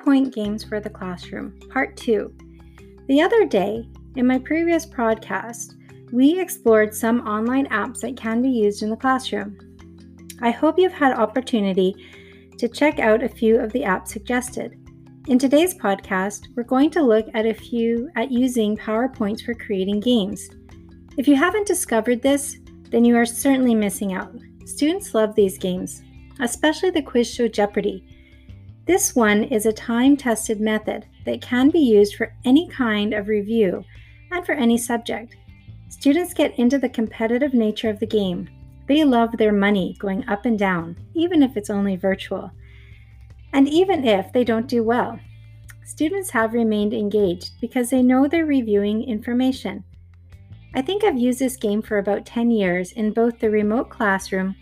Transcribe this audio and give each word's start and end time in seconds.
PowerPoint 0.00 0.32
Games 0.32 0.64
for 0.64 0.80
the 0.80 0.90
Classroom, 0.90 1.58
Part 1.68 1.96
2. 1.96 2.32
The 3.08 3.20
other 3.20 3.44
day, 3.44 3.86
in 4.16 4.26
my 4.26 4.38
previous 4.38 4.86
podcast, 4.86 5.74
we 6.10 6.40
explored 6.40 6.94
some 6.94 7.26
online 7.26 7.66
apps 7.68 8.00
that 8.00 8.16
can 8.16 8.40
be 8.40 8.48
used 8.48 8.82
in 8.82 8.90
the 8.90 8.96
classroom. 8.96 9.58
I 10.40 10.50
hope 10.50 10.78
you've 10.78 10.92
had 10.92 11.12
opportunity 11.12 11.94
to 12.56 12.68
check 12.68 12.98
out 12.98 13.22
a 13.22 13.28
few 13.28 13.58
of 13.58 13.72
the 13.72 13.82
apps 13.82 14.08
suggested. 14.08 14.78
In 15.28 15.38
today's 15.38 15.74
podcast, 15.74 16.48
we're 16.56 16.62
going 16.62 16.90
to 16.92 17.02
look 17.02 17.26
at 17.34 17.44
a 17.44 17.52
few 17.52 18.10
at 18.16 18.32
using 18.32 18.76
PowerPoints 18.76 19.44
for 19.44 19.54
creating 19.54 20.00
games. 20.00 20.48
If 21.18 21.28
you 21.28 21.36
haven't 21.36 21.66
discovered 21.66 22.22
this, 22.22 22.56
then 22.88 23.04
you 23.04 23.16
are 23.16 23.26
certainly 23.26 23.74
missing 23.74 24.14
out. 24.14 24.34
Students 24.64 25.14
love 25.14 25.34
these 25.34 25.58
games, 25.58 26.02
especially 26.40 26.90
the 26.90 27.02
quiz 27.02 27.32
show 27.32 27.48
Jeopardy! 27.48 28.06
This 28.86 29.14
one 29.14 29.44
is 29.44 29.66
a 29.66 29.72
time 29.72 30.16
tested 30.16 30.60
method 30.60 31.06
that 31.24 31.42
can 31.42 31.70
be 31.70 31.80
used 31.80 32.14
for 32.14 32.34
any 32.44 32.68
kind 32.68 33.14
of 33.14 33.28
review 33.28 33.84
and 34.30 34.44
for 34.44 34.52
any 34.52 34.78
subject. 34.78 35.36
Students 35.88 36.34
get 36.34 36.58
into 36.58 36.78
the 36.78 36.88
competitive 36.88 37.52
nature 37.52 37.90
of 37.90 38.00
the 38.00 38.06
game. 38.06 38.48
They 38.86 39.04
love 39.04 39.36
their 39.36 39.52
money 39.52 39.96
going 39.98 40.28
up 40.28 40.46
and 40.46 40.58
down, 40.58 40.96
even 41.14 41.42
if 41.42 41.56
it's 41.56 41.70
only 41.70 41.96
virtual. 41.96 42.50
And 43.52 43.68
even 43.68 44.04
if 44.04 44.32
they 44.32 44.44
don't 44.44 44.66
do 44.66 44.82
well, 44.82 45.18
students 45.84 46.30
have 46.30 46.54
remained 46.54 46.94
engaged 46.94 47.60
because 47.60 47.90
they 47.90 48.02
know 48.02 48.26
they're 48.26 48.46
reviewing 48.46 49.02
information. 49.04 49.84
I 50.74 50.82
think 50.82 51.02
I've 51.02 51.18
used 51.18 51.40
this 51.40 51.56
game 51.56 51.82
for 51.82 51.98
about 51.98 52.24
10 52.24 52.50
years 52.50 52.92
in 52.92 53.12
both 53.12 53.40
the 53.40 53.50
remote 53.50 53.90
classroom 53.90 54.54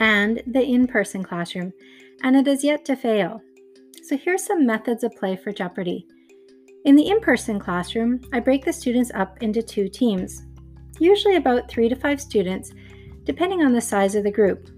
and 0.00 0.42
the 0.46 0.62
in 0.62 0.86
person 0.88 1.22
classroom, 1.22 1.72
and 2.22 2.36
it 2.36 2.48
is 2.48 2.64
yet 2.64 2.84
to 2.86 2.96
fail. 2.96 3.40
So 4.04 4.16
here's 4.16 4.44
some 4.44 4.66
methods 4.66 5.04
of 5.04 5.14
play 5.16 5.36
for 5.36 5.52
Jeopardy! 5.52 6.06
In 6.84 6.96
the 6.96 7.08
in 7.08 7.20
person 7.20 7.58
classroom, 7.58 8.20
I 8.32 8.40
break 8.40 8.64
the 8.64 8.72
students 8.72 9.10
up 9.14 9.42
into 9.42 9.62
two 9.62 9.88
teams, 9.88 10.42
usually 10.98 11.36
about 11.36 11.68
three 11.68 11.88
to 11.88 11.96
five 11.96 12.20
students, 12.20 12.72
depending 13.24 13.62
on 13.62 13.72
the 13.72 13.80
size 13.80 14.14
of 14.14 14.24
the 14.24 14.30
group. 14.30 14.70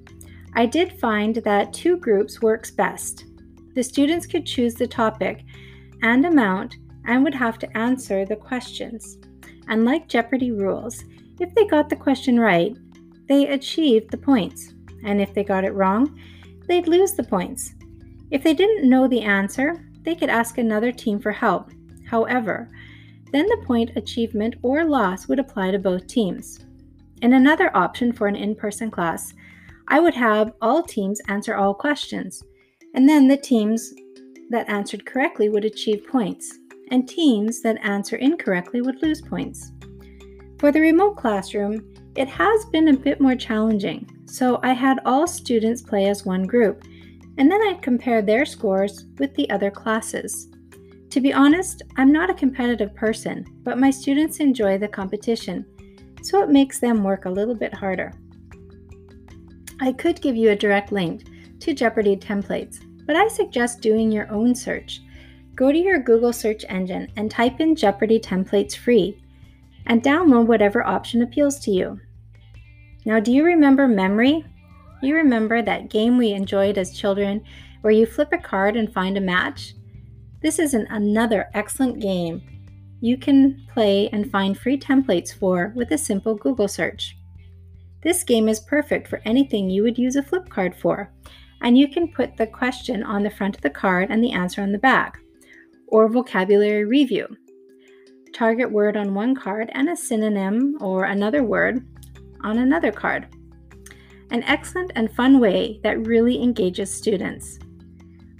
I 0.54 0.66
did 0.66 0.98
find 0.98 1.36
that 1.36 1.72
two 1.72 1.96
groups 1.96 2.42
works 2.42 2.70
best. 2.70 3.26
The 3.74 3.82
students 3.82 4.26
could 4.26 4.46
choose 4.46 4.74
the 4.74 4.86
topic 4.86 5.44
and 6.02 6.26
amount 6.26 6.76
and 7.06 7.22
would 7.22 7.34
have 7.34 7.58
to 7.60 7.78
answer 7.78 8.24
the 8.24 8.36
questions. 8.36 9.18
And 9.68 9.84
like 9.84 10.08
Jeopardy 10.08 10.50
rules, 10.50 11.04
if 11.38 11.54
they 11.54 11.66
got 11.66 11.88
the 11.88 11.96
question 11.96 12.40
right, 12.40 12.76
they 13.28 13.46
achieved 13.48 14.10
the 14.10 14.18
points. 14.18 14.74
And 15.04 15.20
if 15.20 15.32
they 15.32 15.44
got 15.44 15.64
it 15.64 15.74
wrong, 15.74 16.18
they'd 16.70 16.88
lose 16.88 17.14
the 17.14 17.24
points. 17.24 17.74
If 18.30 18.44
they 18.44 18.54
didn't 18.54 18.88
know 18.88 19.08
the 19.08 19.22
answer, 19.22 19.84
they 20.04 20.14
could 20.14 20.30
ask 20.30 20.56
another 20.56 20.92
team 20.92 21.18
for 21.18 21.32
help. 21.32 21.72
However, 22.06 22.70
then 23.32 23.46
the 23.46 23.64
point 23.66 23.96
achievement 23.96 24.54
or 24.62 24.84
loss 24.84 25.26
would 25.26 25.40
apply 25.40 25.72
to 25.72 25.78
both 25.78 26.06
teams. 26.06 26.60
In 27.22 27.34
another 27.34 27.76
option 27.76 28.12
for 28.12 28.28
an 28.28 28.36
in 28.36 28.54
person 28.54 28.90
class, 28.90 29.34
I 29.88 29.98
would 29.98 30.14
have 30.14 30.52
all 30.62 30.84
teams 30.84 31.20
answer 31.26 31.56
all 31.56 31.74
questions, 31.74 32.42
and 32.94 33.08
then 33.08 33.26
the 33.26 33.36
teams 33.36 33.92
that 34.50 34.68
answered 34.68 35.04
correctly 35.04 35.48
would 35.48 35.64
achieve 35.64 36.06
points, 36.06 36.56
and 36.92 37.08
teams 37.08 37.62
that 37.62 37.84
answer 37.84 38.16
incorrectly 38.16 38.80
would 38.80 39.02
lose 39.02 39.20
points. 39.20 39.72
For 40.58 40.70
the 40.70 40.80
remote 40.80 41.16
classroom, 41.16 41.92
it 42.14 42.28
has 42.28 42.64
been 42.66 42.88
a 42.88 42.96
bit 42.96 43.20
more 43.20 43.34
challenging, 43.34 44.08
so 44.30 44.60
I 44.62 44.72
had 44.72 45.00
all 45.04 45.26
students 45.26 45.82
play 45.82 46.06
as 46.08 46.24
one 46.24 46.46
group, 46.46 46.84
and 47.36 47.50
then 47.50 47.60
I'd 47.62 47.82
compare 47.82 48.22
their 48.22 48.44
scores 48.46 49.06
with 49.18 49.34
the 49.34 49.50
other 49.50 49.70
classes. 49.70 50.48
To 51.10 51.20
be 51.20 51.32
honest, 51.32 51.82
I'm 51.96 52.12
not 52.12 52.30
a 52.30 52.34
competitive 52.34 52.94
person, 52.94 53.44
but 53.64 53.78
my 53.78 53.90
students 53.90 54.38
enjoy 54.38 54.78
the 54.78 54.86
competition, 54.86 55.66
so 56.22 56.42
it 56.42 56.48
makes 56.48 56.78
them 56.78 57.02
work 57.02 57.24
a 57.24 57.30
little 57.30 57.56
bit 57.56 57.74
harder. 57.74 58.12
I 59.80 59.92
could 59.92 60.20
give 60.20 60.36
you 60.36 60.50
a 60.50 60.56
direct 60.56 60.92
link 60.92 61.24
to 61.60 61.74
Jeopardy 61.74 62.16
templates, 62.16 62.78
but 63.06 63.16
I 63.16 63.26
suggest 63.26 63.80
doing 63.80 64.12
your 64.12 64.30
own 64.30 64.54
search. 64.54 65.02
Go 65.56 65.72
to 65.72 65.78
your 65.78 65.98
Google 65.98 66.32
search 66.32 66.64
engine 66.68 67.10
and 67.16 67.30
type 67.30 67.58
in 67.58 67.74
Jeopardy 67.74 68.20
templates 68.20 68.76
free 68.76 69.20
and 69.86 70.02
download 70.02 70.46
whatever 70.46 70.86
option 70.86 71.22
appeals 71.22 71.58
to 71.60 71.72
you. 71.72 71.98
Now, 73.04 73.20
do 73.20 73.32
you 73.32 73.44
remember 73.44 73.88
memory? 73.88 74.44
You 75.02 75.14
remember 75.16 75.62
that 75.62 75.88
game 75.88 76.18
we 76.18 76.32
enjoyed 76.32 76.76
as 76.76 76.96
children 76.96 77.42
where 77.80 77.92
you 77.92 78.04
flip 78.04 78.28
a 78.32 78.38
card 78.38 78.76
and 78.76 78.92
find 78.92 79.16
a 79.16 79.20
match? 79.20 79.74
This 80.42 80.58
is 80.58 80.74
an, 80.74 80.86
another 80.90 81.48
excellent 81.54 82.00
game 82.00 82.42
you 83.00 83.16
can 83.16 83.66
play 83.72 84.10
and 84.12 84.30
find 84.30 84.58
free 84.58 84.78
templates 84.78 85.34
for 85.34 85.72
with 85.74 85.90
a 85.90 85.98
simple 85.98 86.34
Google 86.34 86.68
search. 86.68 87.16
This 88.02 88.22
game 88.22 88.48
is 88.48 88.60
perfect 88.60 89.08
for 89.08 89.22
anything 89.24 89.70
you 89.70 89.82
would 89.82 89.98
use 89.98 90.16
a 90.16 90.22
flip 90.22 90.48
card 90.48 90.74
for, 90.74 91.10
and 91.62 91.76
you 91.76 91.88
can 91.88 92.12
put 92.12 92.36
the 92.36 92.46
question 92.46 93.02
on 93.02 93.22
the 93.22 93.30
front 93.30 93.56
of 93.56 93.62
the 93.62 93.70
card 93.70 94.10
and 94.10 94.22
the 94.22 94.32
answer 94.32 94.62
on 94.62 94.72
the 94.72 94.78
back, 94.78 95.18
or 95.88 96.08
vocabulary 96.08 96.84
review. 96.84 97.26
Target 98.34 98.70
word 98.70 98.96
on 98.96 99.14
one 99.14 99.34
card 99.34 99.70
and 99.72 99.88
a 99.88 99.96
synonym 99.96 100.76
or 100.80 101.04
another 101.04 101.42
word 101.42 101.84
on 102.44 102.58
another 102.58 102.92
card. 102.92 103.28
An 104.30 104.42
excellent 104.44 104.92
and 104.94 105.10
fun 105.12 105.40
way 105.40 105.80
that 105.82 106.06
really 106.06 106.42
engages 106.42 106.92
students. 106.92 107.58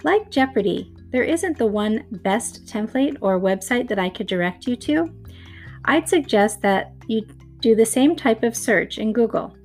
Like 0.03 0.31
Jeopardy, 0.31 0.93
there 1.11 1.23
isn't 1.23 1.57
the 1.57 1.67
one 1.67 2.05
best 2.23 2.65
template 2.65 3.17
or 3.21 3.39
website 3.39 3.87
that 3.89 3.99
I 3.99 4.09
could 4.09 4.27
direct 4.27 4.65
you 4.65 4.75
to. 4.77 5.13
I'd 5.85 6.07
suggest 6.07 6.61
that 6.61 6.93
you 7.07 7.25
do 7.59 7.75
the 7.75 7.85
same 7.85 8.15
type 8.15 8.43
of 8.43 8.55
search 8.55 8.97
in 8.97 9.13
Google. 9.13 9.55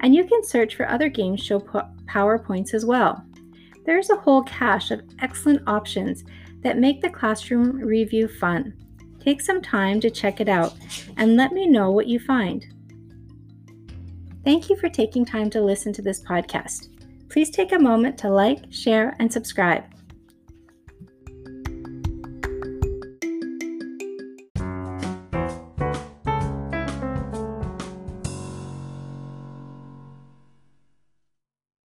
And 0.00 0.14
you 0.14 0.24
can 0.24 0.44
search 0.44 0.74
for 0.74 0.88
other 0.88 1.08
game 1.08 1.36
show 1.36 1.60
PowerPoints 1.60 2.74
as 2.74 2.84
well. 2.84 3.24
There's 3.86 4.10
a 4.10 4.16
whole 4.16 4.42
cache 4.42 4.90
of 4.90 5.02
excellent 5.20 5.66
options 5.68 6.24
that 6.62 6.78
make 6.78 7.00
the 7.00 7.10
classroom 7.10 7.76
review 7.76 8.28
fun. 8.28 8.74
Take 9.20 9.40
some 9.40 9.62
time 9.62 10.00
to 10.00 10.10
check 10.10 10.40
it 10.40 10.48
out 10.48 10.74
and 11.16 11.36
let 11.36 11.52
me 11.52 11.66
know 11.66 11.90
what 11.90 12.08
you 12.08 12.18
find. 12.18 12.66
Thank 14.44 14.68
you 14.68 14.76
for 14.76 14.88
taking 14.88 15.24
time 15.24 15.50
to 15.50 15.60
listen 15.60 15.92
to 15.94 16.02
this 16.02 16.20
podcast. 16.20 16.88
Please 17.28 17.50
take 17.50 17.72
a 17.72 17.78
moment 17.78 18.18
to 18.18 18.28
like, 18.28 18.64
share, 18.70 19.16
and 19.18 19.32
subscribe. 19.32 19.84